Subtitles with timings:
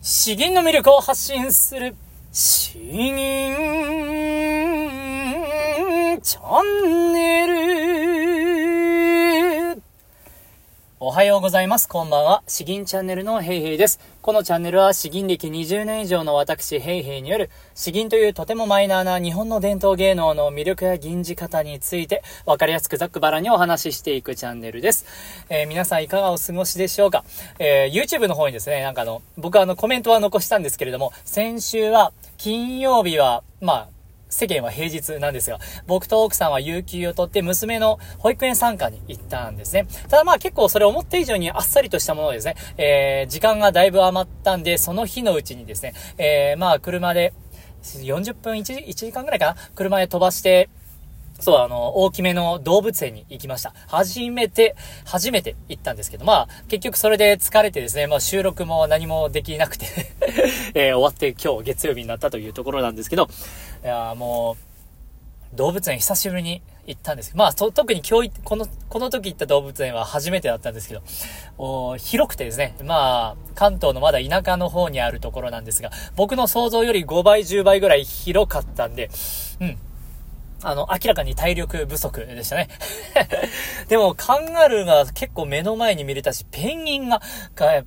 [0.00, 1.96] 詩吟の魅力を発信する、
[2.32, 3.56] 詩吟
[6.22, 7.57] チャンネル。
[11.00, 11.88] おはようございます。
[11.88, 12.42] こんばんは。
[12.48, 14.00] 詩吟チャンネルのヘイヘイです。
[14.20, 25.06] このチャンネルは詩吟歴20年以上の私ヘイヘイによる詩吟というとてもマイナーな日本の伝統芸能の魅力や吟じ方についてわかりやすくざっくばらにお話ししていくチャンネルです。
[25.48, 27.22] えー、皆さんいかがお過ごしでしょうか？
[27.60, 33.88] えー、YouTube の方にですね、なんかあの、僕はあのコメントは残したんですけれども、先週は金曜日は、まあ、
[34.28, 39.86] 世間は平日なんですが、僕と奥さんは有給を取って娘の保育園参加に行ったんですね。
[40.08, 42.56] ただまあ結構それ思った以上にあっさりとしたものですね。
[42.76, 47.32] えー、時間がだいぶ余ったんで、その日のうちにですね、えー、まあ車で、
[47.82, 49.56] 40分1、1時間ぐらいかな？
[49.74, 50.68] 車で飛ばして、
[51.40, 53.72] そう、あの、大きめの動物園に行きました。
[53.86, 54.74] 初めて、
[55.04, 59.86] 初めて行ったんですけど、まあ、結局それで疲れてですね、まあ収録も何もできなくて
[60.74, 63.28] えー、終わって今日月曜日になったというところなんですけど、
[63.84, 64.56] いやも
[65.54, 71.02] う、動物園久しぶりに行ったんですけど、まあ、特に今日、この、この時行った動物園は初めてだったんですけど、
[71.58, 79.10] お広くてですね、まあ、関東のまだ田舎の方にあるところなんですが、僕の想像より5倍、10倍ぐらい広かったんで、
[79.60, 79.78] うん、
[80.62, 82.68] あの、明らかに体力不足でしたね。
[83.88, 87.22] でも、カンガルーが結構目の前に見れたし、ペンギンが、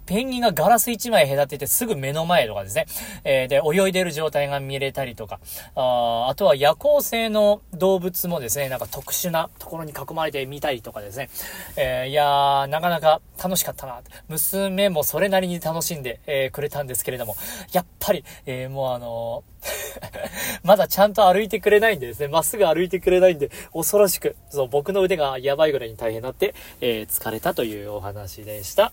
[0.06, 2.86] ペンギンがガラス1枚隔ててすぐ目の前とかですね。
[3.24, 5.40] えー、で、泳いでる状態が見れたりとか、
[5.76, 11.30] ああとは夜行性の動物もですね、なんか特殊なところに囲まれてみたりとかですね。
[11.76, 14.02] えー、いやー、なかなか楽しかったな。
[14.30, 17.36] 娘もそれなりに楽しんで、えー、くれたんですけれども、
[17.74, 19.44] やっぱり、えー、もうあの
[20.64, 28.92] まだちゃんと歩いてくれないんでですね、まっすぐ歩いてくれないんで、恐ろしく、そう、僕の腕がやばいぐらいに大変になって、えー、疲れたというお話でした。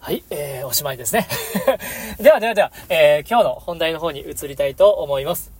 [0.00, 1.26] はい、えー、おしまいですね。
[2.20, 5.50] ではではでは、えー、今日の本題の方に移りたいと思います。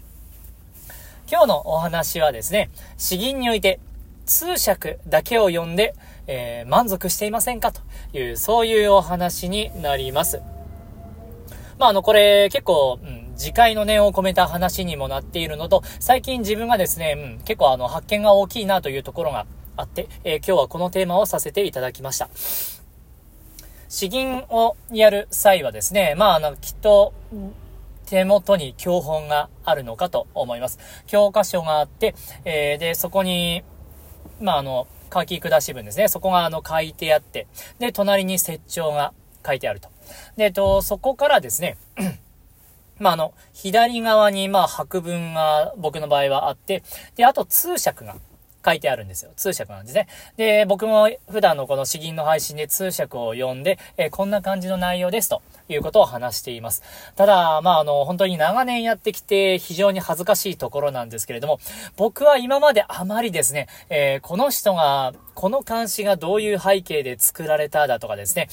[1.29, 3.81] 今日のお話はですね、詩吟において、
[4.27, 5.95] 通釈だけを読んで、
[6.29, 7.81] えー、満足していませんかと
[8.13, 10.41] いう、そういうお話になります。
[11.79, 22.29] まあ、あの、これ、結構、うん、次回の念を込めた話にもなっているのと、最近自分がですね、うん、結構あの、発見が大きいなというところがあって、えー、今日はこのテーマをさせていただきました。
[23.89, 27.13] 詩吟をやる際はですね、まあ、あの、きっと、
[28.07, 30.79] 手元に教本があるのかと思います。
[31.07, 32.15] 教科書があって、
[32.45, 33.65] えー、で、そこに、
[34.41, 36.09] まあ、あの、書き下し文ですね。
[36.09, 37.47] そこがあの書いてあって、
[37.79, 39.13] で、隣に説帳が
[39.47, 39.89] 書いてあると。
[40.37, 41.77] で、と、そこからですね、
[42.99, 46.83] まあ、あの、左側に、まあ、白文が僕の場合はあって、
[47.17, 48.17] で、あと通訳が
[48.67, 49.31] 書いてあるんですよ。
[49.37, 50.09] 通訳なんですね。
[50.37, 56.83] で、僕も普段のこの詩吟の配信で通訳を読んで、えー、こんな感じの内容ですということを話しています。
[57.15, 61.61] ただ、まあ、あの、本当に長年やってきて非常に恥ずかしいところなんですけれども、
[61.97, 68.49] 僕は今まであまりですね、えー、この人が、この漢詩がどういう背景で作られただとかですね、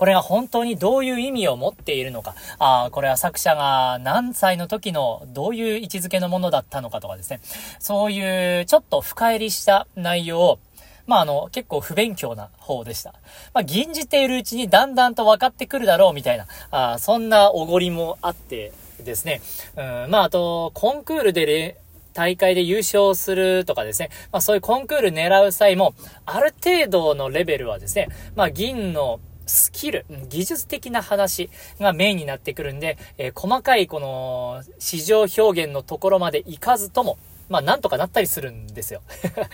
[0.00, 7.40] これが本当にどういう意味を持っているのか、あこれは作者が何歳の時のどういう位置づけのものだったのかとかですね、
[7.78, 10.58] そういうちょっと深入りした内容を
[11.06, 13.12] まあ、あの、結構不勉強な方でした。
[13.52, 18.72] まあ、吟じているうちにだんだんと分かってくるだろうみたいな、あそんなおごりもあって
[19.04, 19.42] ですね。
[19.76, 21.76] うん、まあ、あと、コンクールで
[22.14, 25.94] 大会で優勝するとかですね、まあそういうコンクール狙う際も、
[26.24, 31.50] ある程度のレベルはですね、まあ銀のスキル、技術的な話
[31.80, 37.18] がメインになってくるんで、えー、細かいこの市場表現のところまでいかずとも、
[37.48, 39.02] まあなんとかなったりするんですよ。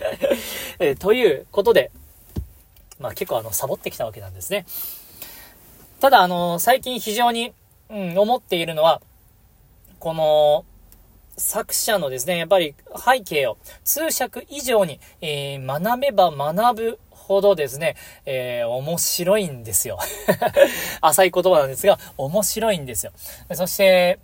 [0.79, 1.91] えー、ということで、
[2.99, 4.65] まあ結構あの、サボってきたわけなんですね。
[5.99, 7.53] ただあの、最近非常に、
[7.89, 9.01] うん、思っているのは、
[9.99, 10.65] この、
[11.37, 17.95] 作者のですね、やっぱり背景を通訳以上に、えー、学べば学ぶほどですね、
[18.25, 19.99] えー、面白いんですよ。
[21.01, 23.11] 浅い言葉なんですが、面白いんですよ。
[23.53, 24.19] そして、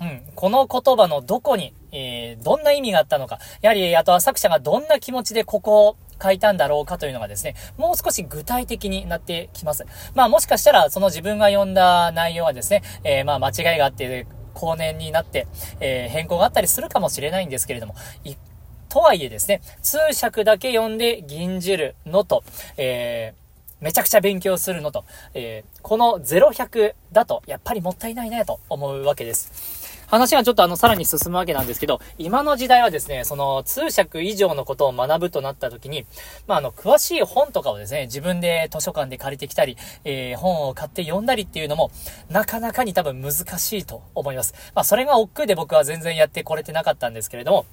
[0.00, 9.84] うん、この言葉のどこに、えー、どんな意味があったのか、やはり、あとは作者がどんな気持ちでここを書いたんだろうかというのがですね、もう少し具体的になってきます。
[10.14, 15.46] まあもしかしたら、その自分が読んだ内容はですね、えー、まあ間違いがあって、後年になって、
[15.80, 17.94] えー、変更があったりするかもしれないんですけれども、
[18.24, 18.38] 一
[18.90, 22.42] とはいえですね、通訳だけ読んで吟じるのと、
[22.76, 29.80] えー、めちゃくちゃ勉強するのと、えー、この0100だと、やっぱりもったいないねと思うわけです。
[30.08, 36.04] 話がちょっとあの、さらに進むわけなんですけど、今の時代はですね、その、通訳以上のことを学ぶとなった時に、
[36.48, 41.92] まあ、あの、詳しい本とかをですね、自分で図書館で借りてきたり、えー、本を買って読んだりっていうのも、
[42.28, 44.52] なかなかに多分難しいと思います。
[44.74, 47.66] まあ、それが億劫で僕は全然やってこれてなかったんですけれども、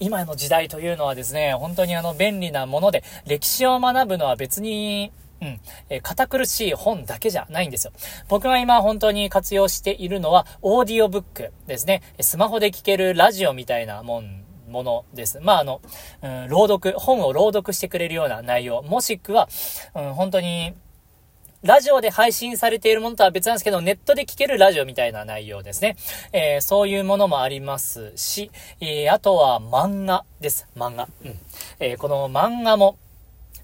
[0.00, 5.60] 今の時代というのはですね、本当にあの便利なもので、歴史を学ぶのは別に、うん。
[5.90, 7.92] えー、堅苦しい本だけじゃないんですよ。
[8.28, 12.02] 僕が今本当に活用しているのは、オーディオブックですね。
[12.20, 15.40] スマホで聴けるラジオみたいなもん、ものです。
[15.40, 15.80] まあ、あの、
[16.22, 19.48] うん、朗読、本を朗読してくれるような内容、もしくは、
[19.94, 20.74] うん、本当に、
[21.66, 25.96] ラジオで配信されているものとは別なんですけど、ネットで聞けるラジオみたいな内容ですね。
[26.32, 30.68] えー、そういうものもありますし、えー、あとは漫画です。
[30.76, 31.08] 漫画。
[31.24, 31.38] うん。
[31.80, 32.96] えー、この漫画も、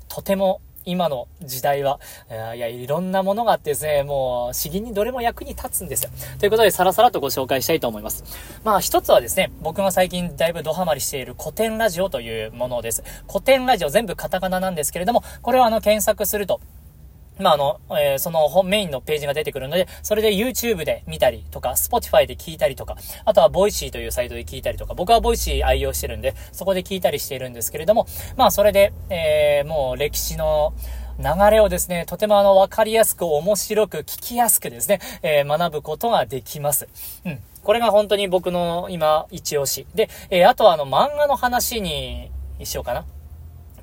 [0.09, 6.11] とても今の時代は、いや、いろんなものがあってですね、もう、詩吟にどれも役に立つんですよ。
[6.41, 8.25] ということで、さらさらとご紹介したいと思います。
[8.65, 13.05] まあ、一つはですね、僕が最近だいぶドハマりしている古典ラジオというものです。
[13.29, 16.61] 古典ラジオ全部カタカナなんですけれども、これをあの、検索すると、
[17.43, 28.07] まあ、あの、えー、そのメインのページが出てくるので、それで YouTube で見たりとか、Spotify で聞いたりとか、あとは Voicy というサイトで聞いたりとか、僕は Voicy 愛用してるんで、そこで聞いたりしているんですけれども、
[28.37, 30.73] まあ、それで、えー、もう歴史の、
[31.19, 36.89] 流れをですね、とてもあの、わかりやすく、面白く、聞きやすくですね、えー、学ぶことができます。
[37.25, 37.39] うん。
[37.63, 39.87] これが本当に僕の今、一押し。
[39.95, 42.31] で、えー、あとはあの、漫画の話に
[42.65, 43.05] しようかな。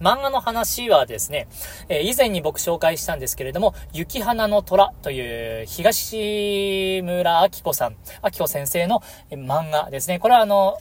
[0.01, 1.47] 漫画の話はですね、
[1.89, 10.19] え、以前に僕紹介したんですけれども、雪花の虎という東村明子さん、明子先生の漫画ですね。
[10.19, 10.77] これはあの、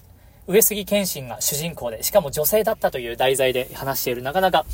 [0.46, 4.64] 上杉謙信が主人公で、しかも女性だったという題材で話している、なかなか、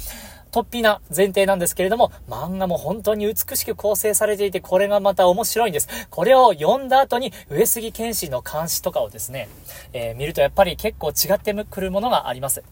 [0.52, 5.88] 突飛な前提なんですけれども、漫画も本当に美しく構成されていて、これがまた面白いんです。
[6.10, 9.48] これを読んだ後に、上杉謙信の監視とかをですね、
[9.92, 12.62] えー、見るとやっぱり結構違ってくるものがあります。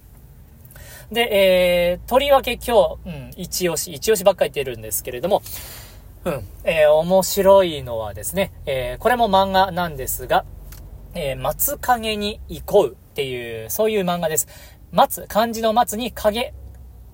[1.12, 5.42] で、えー、とりわけ今日、うん、一押し、一押しばっかり言ってるんですけれども、
[6.24, 10.46] うん、えー、面白いのはですね、えー、これも漫画なんですが、
[11.14, 14.48] えー、松影に行こうっていう、そういう漫画です。
[14.90, 16.54] 松、漢字の松に影、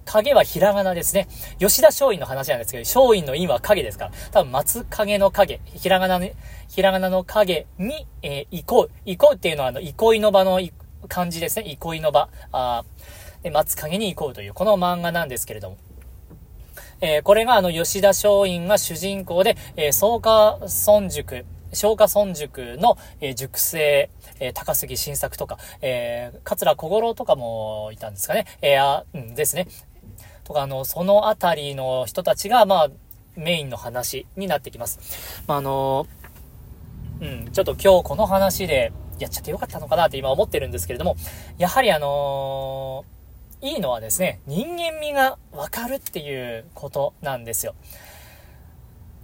[0.04, 1.26] 影はひらがなですね。
[1.58, 6.34] 吉田松陰の話なんですけど、松陰の陰は影ですから、多分松影の影、ひらがなね、
[6.68, 8.90] ひらがなの影に、えー、行こう。
[9.04, 10.60] 行こうっていうのは、あの、憩いの場の
[11.08, 11.64] 漢字ですね。
[11.66, 12.28] 憩いの場。
[12.52, 12.86] あで、
[13.52, 15.76] 松影に行こうという、この漫画なんですけれども。
[17.00, 28.46] えー、これがあの、吉田松陰が主人公で、えー、草加村塾、松下村塾の、えー、塾生、えー、高杉晋作とか、えー、桂小五郎とかもいたんですかね。
[28.62, 29.68] えー、あ、うんですね。
[30.42, 32.88] とか、あの、そのあたりの人たちが、まあ、
[33.36, 35.42] メインの話になってきます。
[35.46, 36.06] まあ、あの、
[37.20, 41.16] うん、ちょっと今日この話でやっちゃってよかったのかなって今思ってるんですけれども、
[41.58, 43.17] やはりあのー
[43.60, 47.74] いいのはですね、人間味がわかるっていうことなんですよ。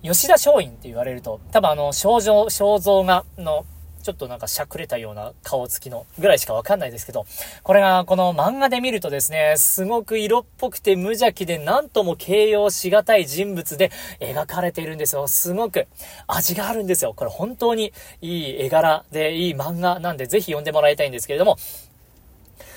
[0.02, 3.64] 吉田松陰って言われると、多分あの、肖像、肖像画の、
[4.02, 7.24] ちょっとなんかしゃくれたような顔つきのぐらいしかわかんないですけど、
[7.62, 13.90] これがこの漫画で見るとですね、すごく色っぽくて無邪気で何とも形容しがたい人物で
[14.20, 15.26] 描かれているんですよ。
[15.26, 15.86] すごく
[16.26, 17.14] 味があるんですよ。
[17.14, 21.56] これ本当にいい絵柄でいい漫画なんでぜひ読んでもらいたいんですけれども、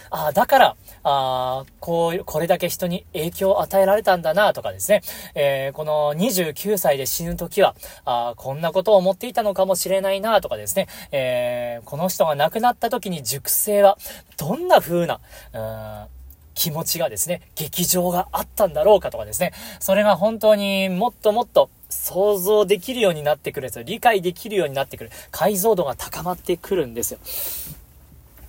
[0.09, 0.65] ああ、だから、
[1.03, 5.01] ああ、こう、これだけ人に影響を与えられたんだな、とかですね。
[5.35, 7.75] えー、この29歳で死ぬ時は、
[8.05, 10.87] ああこんなことを思っていたのかもしれないな、とかですね。
[11.11, 13.97] えー、この人が亡くなった時に熟成は、
[14.37, 15.19] どんな風な、
[15.53, 16.17] うん
[16.57, 23.83] 気持ちがですね、劇場があったんだろうかとかですね、それが本当にもっともっと想像できるようになってくるんですよ。
[23.83, 25.11] 理解できるようになってくる。
[25.29, 27.19] 解像度が高まってくるんですよ。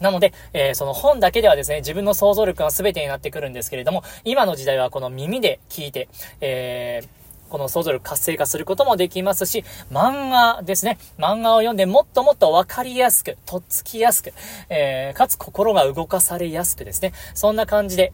[0.00, 6.08] なので、えー、その本だけではですね、自分の想像力が全てになってくるんですけれども、今の時代はこの耳で聞いて、
[6.40, 10.98] えーこの想像力活性化することもできますし、漫画ですね。
[11.18, 14.32] 漫画を読んでもっともっとわかりやすく、とっつきやすく、
[14.68, 17.12] えー、かつ心が動かされやすくですね。
[17.34, 18.12] そんな感じで、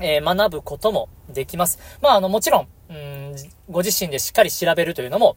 [0.00, 1.78] えー、学ぶこともできます。
[2.00, 3.36] まあ、あの、もちろん、うん、
[3.70, 5.36] ご自身でしっかり調べるというのも、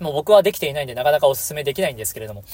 [0.00, 2.44] もう僕はできていないんでなかなかお勧めできないんですけれども、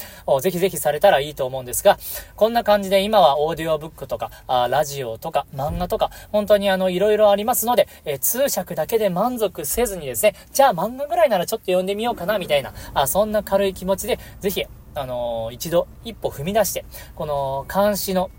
[0.40, 1.98] ぜひぜひされたらいいと思うんですが、
[2.36, 18.30] こんな感じで今はオーディオブックとか、あラジオとか漫画とか、本当にあの、いろいろありますので、え通訳だけで満足せずにですね、じゃあ漫画ぐらいならちょっと読んでみようかな、みたいな、あそんな軽い気持ちで、ぜひ、あのー、一度一歩踏み出して、この監視の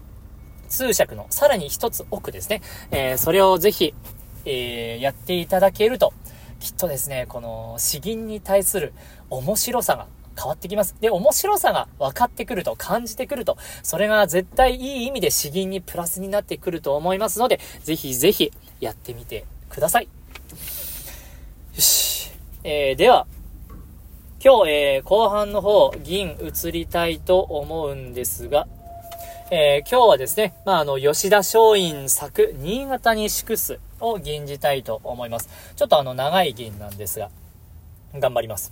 [0.70, 3.94] 通訳のさらに一つ奥ですね、えー、それをぜひ、
[4.46, 6.14] え、やっていただけると、
[6.62, 8.94] きっとですね、この詩吟に対する
[9.32, 10.96] 面白さが変わってきます。
[11.02, 20.04] で、面白さが分かってくると、感じてくると、それが絶対いい意味で詩吟にプラスになってくると思いますので、ぜひぜひやってみてください。
[20.04, 22.32] よし。
[22.64, 23.26] えー、では、
[24.44, 28.68] 今日、えー、後半の方、銀移りたいと思うんですが、
[29.54, 35.50] えー、今日はですね、まあ、あの、吉田松陰作、新潟に祝すを吟じたいと思います。
[35.76, 37.30] ちょっとあの、長い銀なんですが、
[38.16, 38.72] 頑張ります。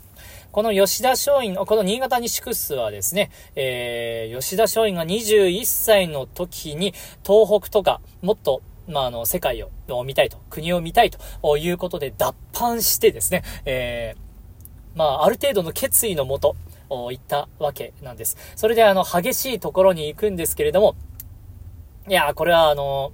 [0.54, 6.94] この吉田松陰、この新潟に祝すはですね、えー、吉田松陰が21歳の時に、
[7.28, 16.56] 東北とか、もっと、まあ、あの、世界を見たいと、国を見たいということで脱藩してですね、えー、まあ、ある程度の決意のもと、
[16.90, 18.38] 言ったわけなんです。
[18.56, 20.96] それであの、激しいところに行くんですけれども、
[22.08, 23.12] いやこれはあの、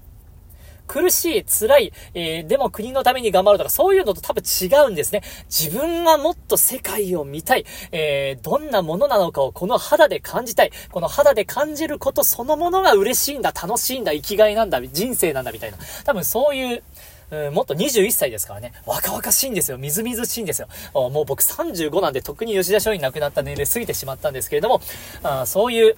[0.88, 5.22] 苦しい、辛い、えー、でも国のために頑張るとか、そういうのと多分違うんですね。
[5.50, 10.72] 自分がもっと世界を見たい、えー、どんなものなのかをこの肌で感じたい。
[10.92, 15.78] この肌で感じることそのものが嬉しいんだ、楽しいんだ、生きがいなんだ、人生なんだ、みたいな。
[16.06, 16.84] 多分そういう、
[17.32, 19.78] うん、もっと21歳ですからね、若々しいんですよ。
[19.78, 20.68] みずみずしいんですよ。
[20.94, 24.82] もう僕35なんで、特に吉田松陰亡くなった年齢過ぎてしまったんですけれども、
[25.24, 25.96] あそういう、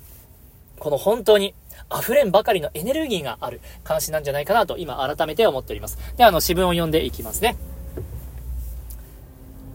[0.80, 1.54] この本当に、
[1.96, 5.98] 溢れんばかりのエネルギーがある監視なんじゃないかなと今改めて思っております。
[6.18, 7.56] で、あの、詩文を読んでいきますね。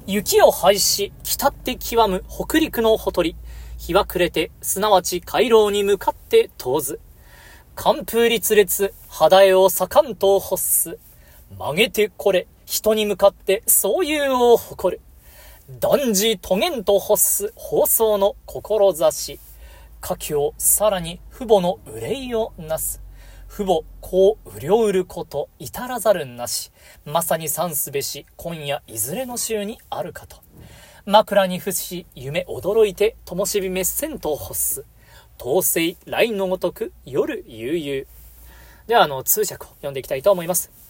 [0.07, 3.37] 雪を廃し、北って極む北陸のほとり。
[3.79, 7.01] 日は暮れて、すなわち回廊に向かって遠ず。
[7.75, 10.99] 寒風立烈、肌絵を盛んと欲す。
[11.59, 15.03] 曲げてこれ、人に向かってそういうを誇る。
[15.81, 19.39] 断じとげんと欲す放送の志。
[20.01, 23.01] 家境、さらに父母の憂いをなす。
[23.49, 26.73] 父母、こう、うりょうること、至らざるなし。
[27.05, 30.39] まさに算すべし、今夜いずれの週にあるかと。
[31.05, 34.85] 枕に伏し、夢驚いて、灯火滅せんと欲す。
[35.39, 38.09] 統制、来のごとく、夜悠々。
[38.87, 40.82] では、あの、通訳を読んでいきたいと思います。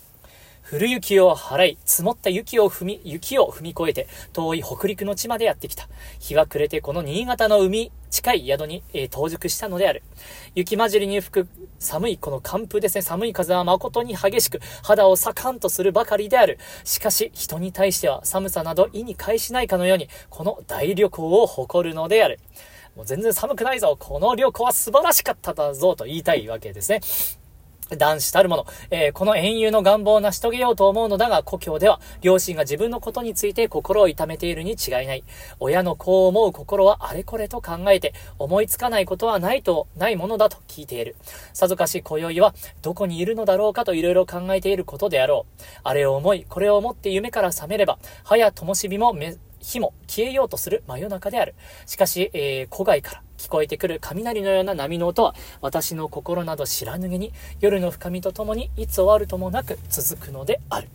[0.71, 5.89] 降る雪を払い、積もった雪を踏み、雪を踏み越えて、遠い北陸の地までやってきた。
[6.19, 10.03] 日が暮れてこの新潟の海、近い宿に、えー、到熟したのである。
[10.55, 16.59] 雪混じりに吹く寒いこの寒風ですね、寒い風は誠に激しく、肌をサカンとするばかりである。
[16.85, 22.39] しかし、人に対しては寒さなど意に介しないかのように、この大旅行を誇るのである。
[22.97, 23.97] もう全然寒くないぞ。
[23.99, 27.01] この旅行は素晴らしかっただぞ、と言いたいわけですね。
[27.97, 35.25] 男子たるもの、えー、この英雄の願望を成し遂げようと思うのだが、故郷では、両親が自分のことについて心を痛めているに違いない。
[35.61, 41.17] 親の子を思う心はあれこれと考えて、思いつかないことはないと、ないものだと聞いている。
[41.53, 45.63] さぞかし今宵は、どこにいるのだろうかと色々考えていることであろう。
[45.85, 49.15] あれを思い、これを思って夢から覚めれば、早灯火も、
[49.61, 51.55] 火も消えようとする真夜中である。
[51.87, 60.89] しかし、えー、古外から聞こえてくる雷のような波の音は、私の心など知らぬげに、夜の深みとともに、いつ終わるともなく続くのである。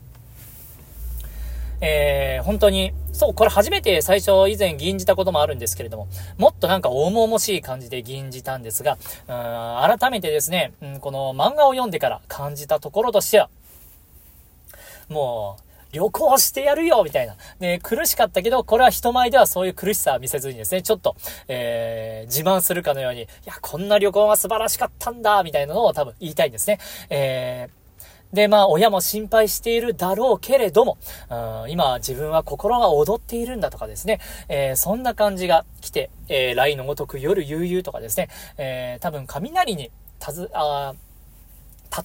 [1.81, 9.33] えー、本当に、そう、これ初めて最初以前吟じたこともあるんですけれども、もっとなんか重々しい感じで吟じたんですが、う
[9.93, 13.49] ん改めてですね、うん、この漫画を読んでから感じたところとしては、
[15.09, 15.66] もう、
[15.97, 17.35] 旅行してやるよみたいな。
[17.59, 21.15] で、苦しかったけど、これは人前ではそういう苦しさは見せずにですね、ちょっと、
[21.47, 26.79] えー、自慢するかのように、いや、こんな旅行が素晴らしかったんだみたいなのを多分言いたいんですね。
[27.09, 27.87] えー
[28.33, 30.97] で、まあ、親も心配しているだろうけれども、
[31.29, 38.27] うん今、自分は心が踊っているんだとかですね、えー、そんな感じが来て、えー、雷のごとく夜悠々とかですね、
[38.57, 40.93] えー、多分雷に、たず、あ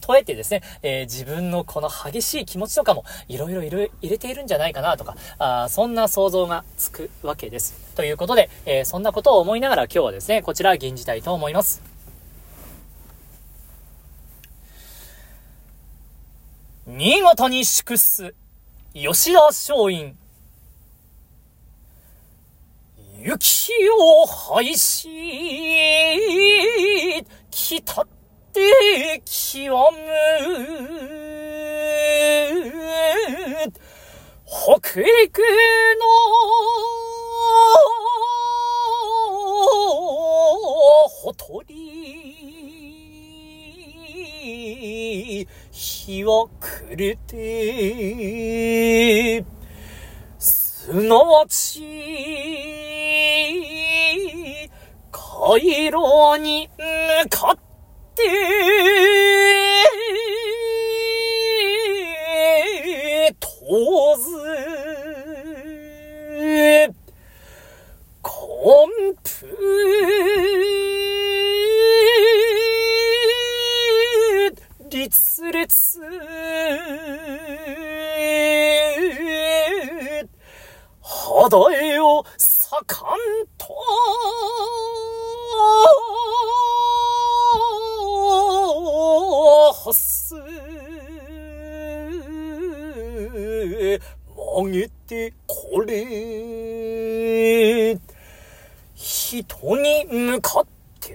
[0.09, 7.75] 例えてですね、えー、自分のこの激しい気持ちとかもいろいろ入れているんじゃないかなとか、あそんな想像がつくわけです。
[7.95, 11.83] ということで、えー、そんなことを思いながら今日はですね、こちら吟じたいと思います。
[16.87, 18.35] 新潟に祝す、
[18.93, 20.15] 吉田松陰。
[23.25, 25.09] 雪を廃し、
[27.53, 28.07] 北っ
[28.53, 29.99] て極む
[34.45, 35.45] 北陸の
[41.09, 41.73] ほとり
[45.71, 47.43] 日は暮れて。
[50.39, 51.81] すなわち
[55.13, 57.72] 回廊に向かって。
[58.14, 58.23] て、
[64.16, 64.23] ず、
[68.21, 68.31] こ
[68.64, 68.88] 音
[69.25, 69.47] 符
[74.90, 76.00] 立列
[81.00, 81.82] 肌絵
[94.73, 96.02] げてこれ
[98.95, 100.67] 人に向かっ
[100.99, 101.12] て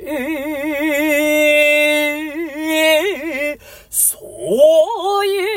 [3.90, 4.20] そ
[5.24, 5.48] ういう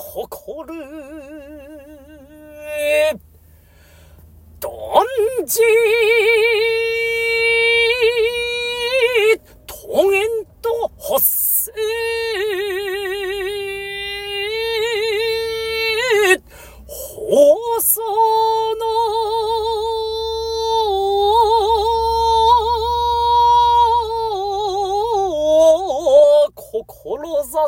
[0.00, 0.78] 誇る。
[4.60, 4.70] 断
[5.46, 5.62] じ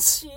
[0.00, 0.29] 志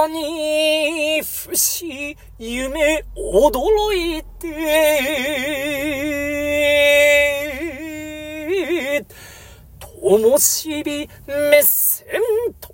[0.00, 4.48] 枕に不死夢驚いて
[9.80, 12.06] 灯火目線
[12.60, 12.68] と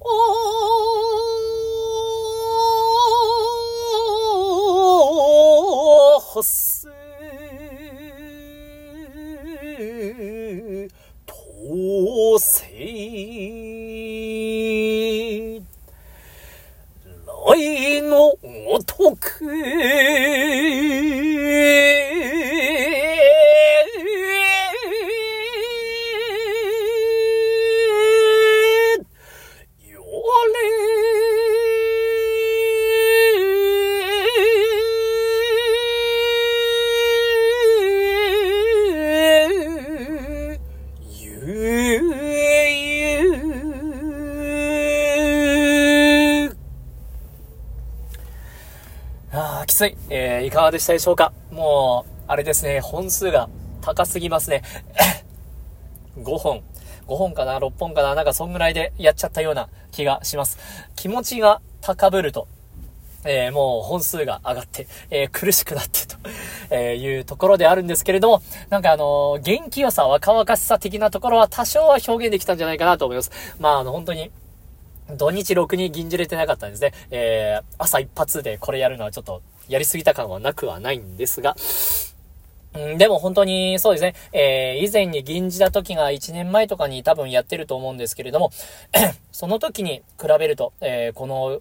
[6.21, 6.76] 発
[50.77, 51.33] でしたでしょうか？
[51.51, 53.49] もう、あれですね、本数が
[53.81, 54.63] 高すぎますね。
[56.21, 56.63] 5本。
[57.07, 58.15] 5本かな ?6 本かな？
[58.15, 60.59] なんかそんぐらいでやっちゃったような気がします。
[60.95, 62.47] 気持ちが高ぶると、
[63.25, 66.17] えーもう本数が上がって、えー苦しくなってと、
[66.69, 73.31] えーいうところであるんですけれども、なんかあの元気良さ、若々しさ的なところは多少は表現できたんじゃないかなと思います。
[73.59, 74.31] まああの本当に、
[75.17, 76.93] 土日ろくに銀じれてなかったんですね。
[77.11, 81.57] えー、朝一発でこれやるのはちょっとやりすぎた感はなくはないんですが、
[82.95, 88.51] ん、でも本当にそうですね、えー、以前に銀じた時が1年前とかに多分やってると思うんですけれども、
[89.33, 91.61] その時に比べると、えー、この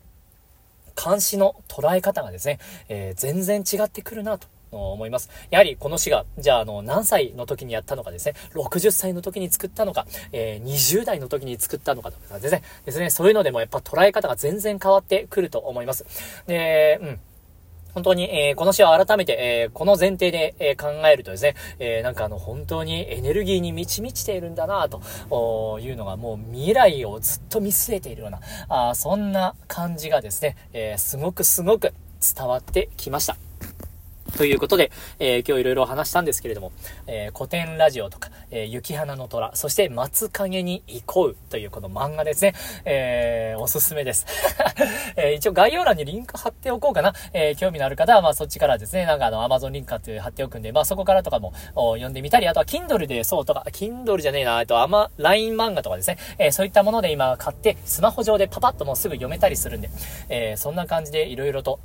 [0.95, 4.47] 監視の捉え方がですね、えー全然違ってくるなと。
[4.71, 5.29] 思います。
[5.51, 16.05] やはりこの詩が、じゃあ、あの、何歳の時にやったのかですね、60歳の時に作ったのか、え20代の時に作ったのかとかですね、ですね、そういうのでもやっぱ捉え方が全然変わってくると思います。
[16.47, 17.19] で、うん。
[17.95, 25.01] 本当に、えーこの詩を改めて、えーこの前提で、えー考えるとですね、えなんかあの、本当にエネルギーに満ち満ちているんだなと
[25.81, 33.44] いうのがもう未来をずっと見据えているような、あそんな感じがですね、えすごくすごく伝わってきました。
[34.38, 36.74] ということで、えー今日いろいろ話したんですけれども、
[37.08, 42.54] えー古典ラジオとか、えー、雪花の虎、そして松影に行こうというこの漫画ですね。
[42.84, 44.26] えー、おすすめです。
[45.15, 47.13] えー、一応概要欄にリンク貼っておこうかな。
[47.32, 59.89] えー、興味のある方は、まあそっちからですね、なんかあの、Amazon リンク貼って貼っておくんで、まあそこからとかも読んでみたり、あとは Kindle でそうとか、Kindle じゃねえな、えっと、あま、LINE 漫画とかですね、えー、そういったもので今買って、スマホ上でパパッともうすぐ読めたりするんで、
[60.28, 61.80] えー、そんな感じで色々と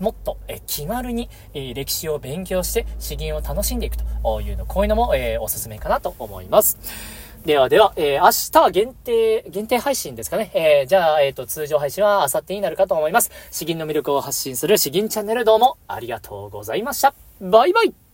[0.00, 6.78] もっと、え気軽に、え歴史を勉強して詩吟を楽しんでいくというの、こういうのも、えおすすめかなと思います。
[7.44, 10.50] ではでは、えー、明日限定、限定配信ですかね。
[10.54, 13.30] えー、じゃあ、えっ、ー、と、通常配信は明後日になるかと思います。
[13.50, 17.14] 詩吟の魅力を発信する詩吟チャンネルどうもありがとうございました。
[17.40, 18.07] バイバイ